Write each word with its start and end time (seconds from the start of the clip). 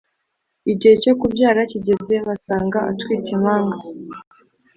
Igihe 0.71 0.95
cyo 1.03 1.13
kubyara 1.19 1.61
kigeze 1.71 2.15
basanga 2.27 2.79
atwite 2.91 3.29
impanga 3.35 3.77